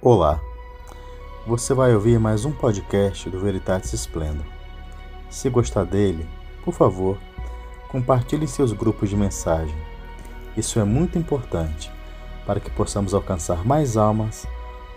Olá, 0.00 0.40
você 1.44 1.74
vai 1.74 1.92
ouvir 1.92 2.20
mais 2.20 2.44
um 2.44 2.52
podcast 2.52 3.28
do 3.28 3.40
Veritatis 3.40 3.92
Splendor. 3.92 4.46
Se 5.28 5.50
gostar 5.50 5.82
dele, 5.82 6.24
por 6.64 6.72
favor, 6.72 7.18
compartilhe 7.88 8.44
em 8.44 8.46
seus 8.46 8.72
grupos 8.72 9.10
de 9.10 9.16
mensagem. 9.16 9.74
Isso 10.56 10.78
é 10.78 10.84
muito 10.84 11.18
importante 11.18 11.90
para 12.46 12.60
que 12.60 12.70
possamos 12.70 13.12
alcançar 13.12 13.66
mais 13.66 13.96
almas 13.96 14.46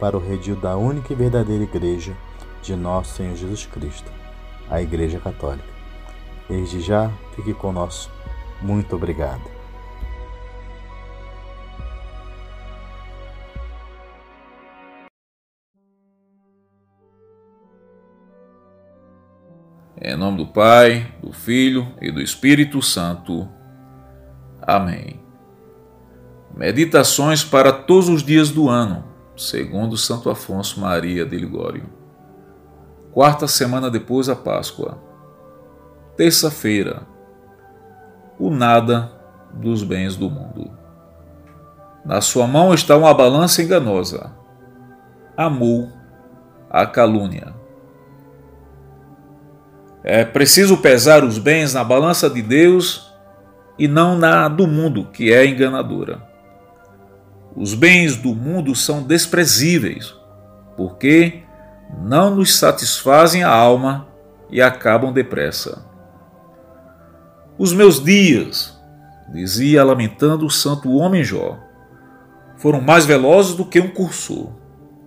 para 0.00 0.16
o 0.16 0.20
redil 0.20 0.56
da 0.56 0.76
única 0.76 1.12
e 1.12 1.16
verdadeira 1.16 1.62
Igreja 1.62 2.16
de 2.60 2.74
nosso 2.74 3.18
Senhor 3.18 3.36
Jesus 3.36 3.66
Cristo, 3.66 4.10
a 4.68 4.82
Igreja 4.82 5.20
Católica. 5.20 5.62
Desde 6.48 6.80
já, 6.80 7.08
fique 7.36 7.54
conosco. 7.54 8.12
Muito 8.60 8.96
obrigado. 8.96 9.57
Em 20.00 20.16
nome 20.16 20.36
do 20.36 20.46
Pai, 20.46 21.12
do 21.20 21.32
Filho 21.32 21.88
e 22.00 22.12
do 22.12 22.20
Espírito 22.20 22.80
Santo. 22.80 23.48
Amém. 24.62 25.20
Meditações 26.54 27.42
para 27.42 27.72
todos 27.72 28.08
os 28.08 28.22
dias 28.22 28.50
do 28.50 28.68
ano, 28.68 29.04
segundo 29.36 29.96
Santo 29.96 30.30
Afonso 30.30 30.80
Maria 30.80 31.26
de 31.26 31.36
Ligório. 31.36 31.90
Quarta 33.10 33.48
semana 33.48 33.90
depois 33.90 34.28
da 34.28 34.36
Páscoa. 34.36 35.02
Terça-feira. 36.16 37.02
O 38.38 38.50
nada 38.50 39.10
dos 39.52 39.82
bens 39.82 40.14
do 40.14 40.30
mundo. 40.30 40.70
Na 42.04 42.20
sua 42.20 42.46
mão 42.46 42.72
está 42.72 42.96
uma 42.96 43.12
balança 43.12 43.62
enganosa. 43.62 44.32
Amou 45.36 45.88
a 46.70 46.86
calúnia 46.86 47.57
é 50.10 50.24
preciso 50.24 50.78
pesar 50.78 51.22
os 51.22 51.36
bens 51.36 51.74
na 51.74 51.84
balança 51.84 52.30
de 52.30 52.40
Deus 52.40 53.12
e 53.78 53.86
não 53.86 54.16
na 54.16 54.48
do 54.48 54.66
mundo, 54.66 55.06
que 55.12 55.30
é 55.30 55.44
enganadora. 55.44 56.22
Os 57.54 57.74
bens 57.74 58.16
do 58.16 58.34
mundo 58.34 58.74
são 58.74 59.02
desprezíveis, 59.02 60.14
porque 60.78 61.42
não 62.02 62.34
nos 62.34 62.56
satisfazem 62.56 63.44
a 63.44 63.50
alma 63.50 64.08
e 64.50 64.62
acabam 64.62 65.12
depressa. 65.12 65.84
Os 67.58 67.74
meus 67.74 68.02
dias, 68.02 68.80
dizia 69.30 69.84
lamentando 69.84 70.46
o 70.46 70.50
santo 70.50 70.90
homem 70.90 71.22
Jó, 71.22 71.58
foram 72.56 72.80
mais 72.80 73.04
velozes 73.04 73.54
do 73.54 73.64
que 73.66 73.78
um 73.78 73.90
cursor. 73.90 74.54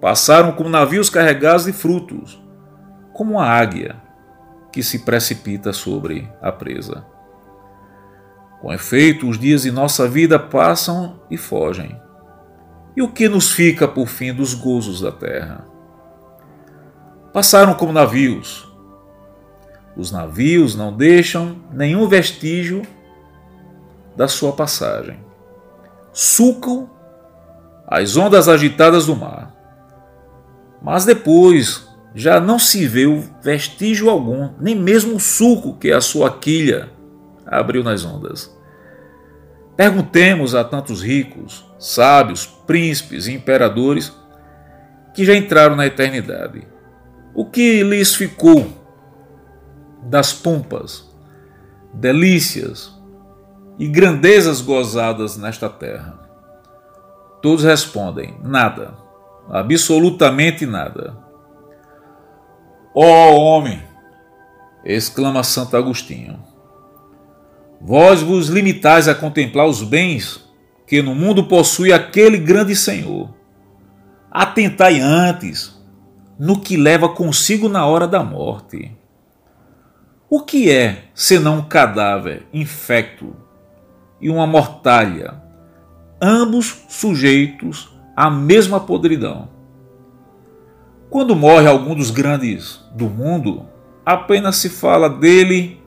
Passaram 0.00 0.52
como 0.52 0.68
navios 0.68 1.10
carregados 1.10 1.64
de 1.64 1.72
frutos, 1.72 2.40
como 3.12 3.32
uma 3.32 3.44
águia 3.44 4.03
que 4.74 4.82
se 4.82 4.98
precipita 4.98 5.72
sobre 5.72 6.28
a 6.42 6.50
presa. 6.50 7.06
Com 8.60 8.72
efeito, 8.72 9.28
os 9.28 9.38
dias 9.38 9.62
de 9.62 9.70
nossa 9.70 10.08
vida 10.08 10.36
passam 10.36 11.20
e 11.30 11.36
fogem. 11.36 11.96
E 12.96 13.00
o 13.00 13.08
que 13.08 13.28
nos 13.28 13.52
fica 13.52 13.86
por 13.86 14.08
fim 14.08 14.34
dos 14.34 14.52
gozos 14.52 15.00
da 15.00 15.12
terra? 15.12 15.64
Passaram 17.32 17.74
como 17.74 17.92
navios. 17.92 18.68
Os 19.96 20.10
navios 20.10 20.74
não 20.74 20.92
deixam 20.92 21.56
nenhum 21.72 22.08
vestígio 22.08 22.82
da 24.16 24.26
sua 24.26 24.54
passagem. 24.54 25.20
Sucam 26.12 26.90
as 27.86 28.16
ondas 28.16 28.48
agitadas 28.48 29.06
do 29.06 29.14
mar. 29.14 29.54
Mas 30.82 31.04
depois 31.04 31.93
já 32.14 32.38
não 32.38 32.58
se 32.58 32.86
vê 32.86 33.06
vestígio 33.42 34.08
algum, 34.08 34.50
nem 34.60 34.74
mesmo 34.74 35.16
o 35.16 35.20
suco 35.20 35.74
que 35.74 35.90
a 35.90 36.00
sua 36.00 36.38
quilha 36.38 36.88
abriu 37.44 37.82
nas 37.82 38.04
ondas. 38.04 38.54
Perguntemos 39.76 40.54
a 40.54 40.62
tantos 40.62 41.02
ricos, 41.02 41.64
sábios, 41.78 42.46
príncipes 42.46 43.26
e 43.26 43.32
imperadores 43.32 44.12
que 45.12 45.24
já 45.24 45.34
entraram 45.34 45.74
na 45.74 45.86
eternidade: 45.86 46.66
o 47.34 47.44
que 47.44 47.82
lhes 47.82 48.14
ficou 48.14 48.64
das 50.04 50.32
pompas, 50.32 51.10
delícias 51.92 52.92
e 53.76 53.88
grandezas 53.88 54.60
gozadas 54.60 55.36
nesta 55.36 55.68
terra? 55.68 56.16
Todos 57.42 57.64
respondem: 57.64 58.38
nada, 58.44 58.94
absolutamente 59.50 60.64
nada. 60.64 61.23
Ó 62.94 63.02
oh, 63.04 63.40
homem! 63.40 63.82
exclama 64.84 65.42
Santo 65.42 65.76
Agostinho. 65.76 66.38
Vós 67.80 68.22
vos 68.22 68.48
limitais 68.48 69.08
a 69.08 69.14
contemplar 69.14 69.66
os 69.66 69.82
bens 69.82 70.44
que 70.86 71.02
no 71.02 71.14
mundo 71.14 71.44
possui 71.44 71.92
aquele 71.92 72.38
grande 72.38 72.76
Senhor. 72.76 73.34
Atentai 74.30 75.00
antes 75.00 75.74
no 76.38 76.60
que 76.60 76.76
leva 76.76 77.08
consigo 77.08 77.68
na 77.68 77.84
hora 77.86 78.06
da 78.06 78.22
morte. 78.22 78.92
O 80.30 80.40
que 80.40 80.70
é 80.70 81.04
senão 81.14 81.58
um 81.58 81.62
cadáver 81.62 82.46
infecto 82.52 83.34
e 84.20 84.30
uma 84.30 84.46
mortalha, 84.46 85.42
ambos 86.20 86.84
sujeitos 86.88 87.92
à 88.16 88.30
mesma 88.30 88.80
podridão? 88.80 89.53
Quando 91.14 91.36
morre 91.36 91.68
algum 91.68 91.94
dos 91.94 92.10
grandes 92.10 92.80
do 92.92 93.08
mundo, 93.08 93.68
apenas 94.04 94.56
se 94.56 94.68
fala 94.68 95.08
dele 95.08 95.80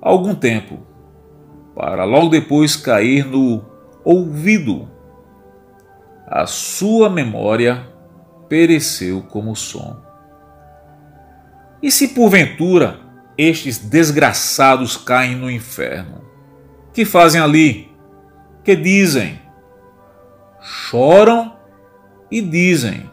algum 0.00 0.32
tempo, 0.32 0.78
para 1.74 2.04
logo 2.04 2.28
depois 2.28 2.76
cair 2.76 3.26
no 3.26 3.64
ouvido. 4.04 4.88
A 6.24 6.46
sua 6.46 7.10
memória 7.10 7.84
pereceu 8.48 9.22
como 9.22 9.56
som. 9.56 10.00
E 11.82 11.90
se 11.90 12.06
porventura 12.14 13.00
estes 13.36 13.78
desgraçados 13.78 14.96
caem 14.96 15.34
no 15.34 15.50
inferno, 15.50 16.22
que 16.92 17.04
fazem 17.04 17.40
ali? 17.40 17.92
Que 18.62 18.76
dizem? 18.76 19.40
Choram 20.60 21.56
e 22.30 22.40
dizem: 22.40 23.12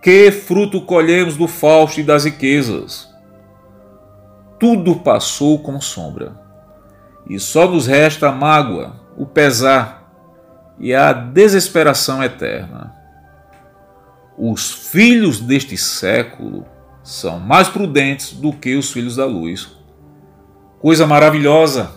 que 0.00 0.30
fruto 0.30 0.80
colhemos 0.82 1.36
do 1.36 1.48
fausto 1.48 2.00
e 2.00 2.04
das 2.04 2.24
riquezas? 2.24 3.08
Tudo 4.58 4.96
passou 4.96 5.58
como 5.58 5.82
sombra, 5.82 6.40
e 7.28 7.38
só 7.38 7.68
nos 7.68 7.86
resta 7.86 8.28
a 8.28 8.32
mágoa, 8.32 8.96
o 9.16 9.26
pesar 9.26 9.98
e 10.78 10.94
a 10.94 11.12
desesperação 11.12 12.22
eterna. 12.22 12.94
Os 14.36 14.70
filhos 14.70 15.40
deste 15.40 15.76
século 15.76 16.64
são 17.02 17.40
mais 17.40 17.68
prudentes 17.68 18.32
do 18.32 18.52
que 18.52 18.76
os 18.76 18.92
filhos 18.92 19.16
da 19.16 19.24
luz. 19.24 19.68
Coisa 20.80 21.06
maravilhosa! 21.06 21.90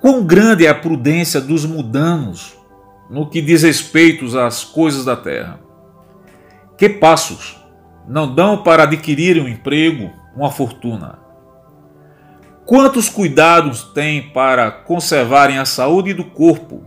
Quão 0.00 0.24
grande 0.24 0.66
é 0.66 0.68
a 0.68 0.74
prudência 0.74 1.40
dos 1.40 1.64
mudanos 1.64 2.56
no 3.08 3.28
que 3.28 3.40
diz 3.40 3.62
respeito 3.62 4.38
às 4.38 4.62
coisas 4.62 5.04
da 5.04 5.16
terra! 5.16 5.67
Que 6.78 6.88
passos 6.88 7.60
não 8.06 8.32
dão 8.32 8.62
para 8.62 8.84
adquirir 8.84 9.36
um 9.42 9.48
emprego, 9.48 10.12
uma 10.36 10.48
fortuna? 10.48 11.18
Quantos 12.64 13.08
cuidados 13.08 13.82
têm 13.82 14.30
para 14.30 14.70
conservarem 14.70 15.58
a 15.58 15.64
saúde 15.64 16.14
do 16.14 16.22
corpo? 16.22 16.84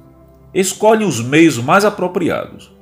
Escolhem 0.54 1.06
os 1.06 1.22
meios 1.22 1.58
mais 1.58 1.84
apropriados. 1.84 2.74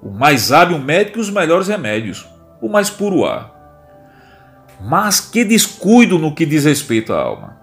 O 0.00 0.08
mais 0.08 0.52
hábil 0.52 0.78
médico 0.78 1.18
e 1.18 1.20
os 1.20 1.30
melhores 1.30 1.66
remédios, 1.66 2.24
o 2.62 2.68
mais 2.68 2.88
puro 2.88 3.26
ar. 3.26 3.52
Mas 4.80 5.18
que 5.20 5.44
descuido 5.44 6.16
no 6.16 6.32
que 6.32 6.46
diz 6.46 6.64
respeito 6.64 7.12
à 7.12 7.20
alma. 7.20 7.56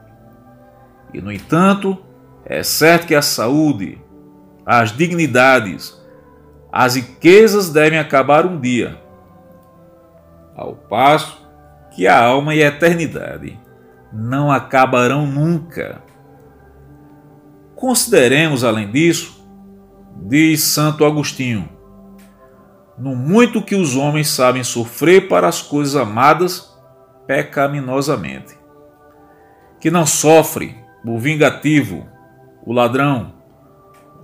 E, 1.13 1.21
no 1.21 1.31
entanto, 1.31 1.97
é 2.43 2.61
certo 2.63 3.07
que 3.07 3.15
a 3.15 3.21
saúde, 3.21 3.97
as 4.65 4.91
dignidades, 4.91 5.97
as 6.79 6.93
riquezas 6.93 7.71
devem 7.71 7.97
acabar 7.97 8.45
um 8.45 8.61
dia, 8.61 9.01
ao 10.55 10.75
passo 10.75 11.43
que 11.89 12.05
a 12.05 12.23
alma 12.23 12.53
e 12.53 12.61
a 12.61 12.67
eternidade 12.67 13.59
não 14.13 14.51
acabarão 14.51 15.25
nunca. 15.25 16.03
Consideremos, 17.75 18.63
além 18.63 18.91
disso, 18.91 19.43
diz 20.27 20.61
Santo 20.61 21.03
Agostinho, 21.03 21.67
no 22.95 23.15
muito 23.15 23.59
que 23.59 23.73
os 23.75 23.95
homens 23.95 24.29
sabem 24.29 24.63
sofrer 24.63 25.27
para 25.27 25.47
as 25.47 25.63
coisas 25.63 25.95
amadas 25.95 26.77
pecaminosamente, 27.25 28.55
que 29.79 29.89
não 29.89 30.05
sofre 30.05 30.77
o 31.03 31.17
vingativo, 31.17 32.07
o 32.63 32.71
ladrão, 32.71 33.33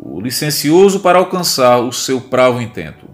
o 0.05 0.19
licencioso 0.19 0.99
para 0.99 1.17
alcançar 1.17 1.79
o 1.79 1.91
seu 1.93 2.19
pravo 2.19 2.59
intento, 2.59 3.07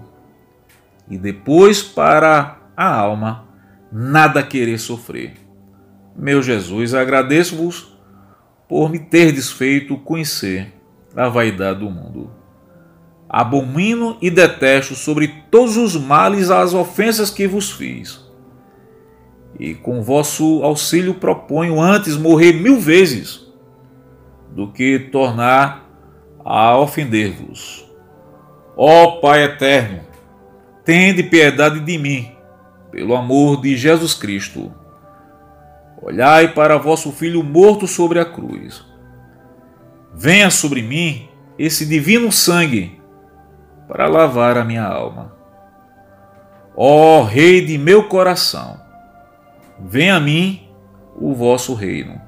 e 1.07 1.17
depois 1.17 1.83
para 1.83 2.57
a 2.75 2.95
alma 2.95 3.47
nada 3.91 4.41
querer 4.41 4.79
sofrer. 4.79 5.33
Meu 6.15 6.41
Jesus, 6.41 6.95
agradeço-vos 6.95 7.95
por 8.67 8.89
me 8.89 8.97
ter 8.97 9.31
desfeito 9.31 9.97
conhecer 9.97 10.73
a 11.15 11.29
vaidade 11.29 11.79
do 11.79 11.89
mundo. 11.89 12.31
Abomino 13.27 14.17
e 14.19 14.31
detesto 14.31 14.95
sobre 14.95 15.27
todos 15.51 15.77
os 15.77 15.95
males 15.95 16.49
as 16.49 16.73
ofensas 16.73 17.29
que 17.29 17.47
vos 17.47 17.71
fiz. 17.71 18.27
E 19.59 19.75
com 19.75 20.01
vosso 20.01 20.63
auxílio 20.63 21.13
proponho 21.13 21.79
antes 21.79 22.17
morrer 22.17 22.53
mil 22.53 22.79
vezes 22.79 23.47
do 24.51 24.71
que 24.71 24.99
tornar 24.99 25.88
a 26.49 26.75
ofender-vos. 26.75 27.87
Ó 28.75 29.19
Pai 29.19 29.43
eterno, 29.43 29.99
tende 30.83 31.21
piedade 31.21 31.79
de 31.79 31.95
mim, 31.99 32.31
pelo 32.89 33.15
amor 33.15 33.61
de 33.61 33.77
Jesus 33.77 34.15
Cristo. 34.15 34.73
Olhai 36.01 36.51
para 36.51 36.79
vosso 36.79 37.11
Filho 37.11 37.43
morto 37.43 37.85
sobre 37.85 38.19
a 38.19 38.25
cruz. 38.25 38.83
Venha 40.11 40.49
sobre 40.49 40.81
mim 40.81 41.29
esse 41.55 41.85
divino 41.85 42.31
sangue 42.31 42.99
para 43.87 44.07
lavar 44.07 44.57
a 44.57 44.65
minha 44.65 44.85
alma. 44.85 45.35
Ó 46.75 47.21
Rei 47.21 47.63
de 47.63 47.77
meu 47.77 48.07
coração, 48.07 48.81
venha 49.79 50.15
a 50.15 50.19
mim 50.19 50.67
o 51.15 51.31
vosso 51.35 51.75
reino. 51.75 52.19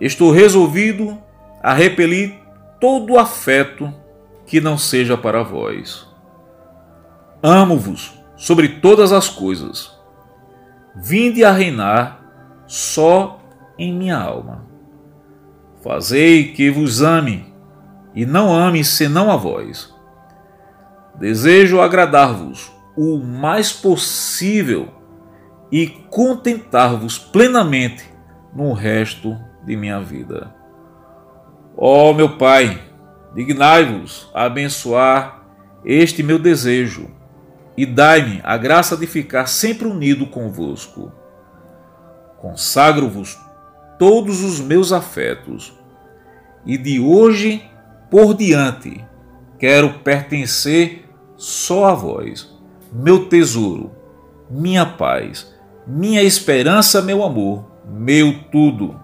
Estou 0.00 0.32
resolvido 0.32 1.16
a 1.62 1.72
repelir 1.72 2.43
todo 2.80 3.18
afeto 3.18 3.92
que 4.46 4.60
não 4.60 4.76
seja 4.76 5.16
para 5.16 5.42
vós. 5.42 6.06
Amo-vos 7.42 8.12
sobre 8.36 8.80
todas 8.80 9.12
as 9.12 9.28
coisas. 9.28 9.92
Vinde 10.94 11.44
a 11.44 11.52
reinar 11.52 12.24
só 12.66 13.40
em 13.78 13.92
minha 13.92 14.18
alma. 14.18 14.64
Fazei 15.82 16.52
que 16.52 16.70
vos 16.70 17.02
ame, 17.02 17.52
e 18.14 18.24
não 18.24 18.54
ame 18.54 18.82
senão 18.84 19.30
a 19.30 19.36
vós. 19.36 19.92
Desejo 21.18 21.80
agradar-vos 21.80 22.72
o 22.96 23.18
mais 23.18 23.72
possível 23.72 24.88
e 25.70 25.86
contentar-vos 25.86 27.18
plenamente 27.18 28.04
no 28.54 28.72
resto 28.72 29.36
de 29.64 29.76
minha 29.76 30.00
vida. 30.00 30.54
Ó 31.76 32.10
oh, 32.10 32.14
meu 32.14 32.36
Pai, 32.36 32.80
dignai-vos 33.34 34.30
a 34.32 34.44
abençoar 34.44 35.44
este 35.84 36.22
meu 36.22 36.38
desejo 36.38 37.10
e 37.76 37.84
dai-me 37.84 38.40
a 38.44 38.56
graça 38.56 38.96
de 38.96 39.06
ficar 39.06 39.46
sempre 39.46 39.86
unido 39.86 40.26
convosco. 40.26 41.12
Consagro-vos 42.38 43.38
todos 43.98 44.42
os 44.42 44.60
meus 44.60 44.92
afetos 44.92 45.72
e 46.64 46.78
de 46.78 47.00
hoje 47.00 47.62
por 48.10 48.34
diante 48.34 49.04
quero 49.58 49.94
pertencer 50.00 51.04
só 51.36 51.86
a 51.86 51.94
vós, 51.94 52.54
meu 52.92 53.28
tesouro, 53.28 53.90
minha 54.48 54.86
paz, 54.86 55.52
minha 55.86 56.22
esperança, 56.22 57.02
meu 57.02 57.24
amor, 57.24 57.64
meu 57.86 58.44
tudo. 58.52 59.03